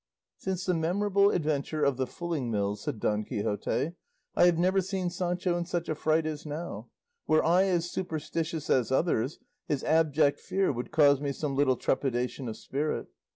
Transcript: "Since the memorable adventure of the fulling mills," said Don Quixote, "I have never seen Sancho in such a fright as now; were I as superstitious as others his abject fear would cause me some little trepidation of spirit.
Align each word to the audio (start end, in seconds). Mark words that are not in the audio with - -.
"Since 0.39 0.65
the 0.65 0.73
memorable 0.73 1.29
adventure 1.29 1.83
of 1.85 1.97
the 1.97 2.07
fulling 2.07 2.49
mills," 2.49 2.81
said 2.81 2.99
Don 2.99 3.23
Quixote, 3.23 3.91
"I 4.35 4.45
have 4.47 4.57
never 4.57 4.81
seen 4.81 5.11
Sancho 5.11 5.55
in 5.55 5.65
such 5.67 5.89
a 5.89 5.93
fright 5.93 6.25
as 6.25 6.43
now; 6.43 6.89
were 7.27 7.45
I 7.45 7.65
as 7.65 7.91
superstitious 7.91 8.67
as 8.71 8.91
others 8.91 9.37
his 9.67 9.83
abject 9.83 10.39
fear 10.39 10.71
would 10.71 10.89
cause 10.89 11.21
me 11.21 11.31
some 11.31 11.55
little 11.55 11.77
trepidation 11.77 12.47
of 12.47 12.57
spirit. 12.57 13.09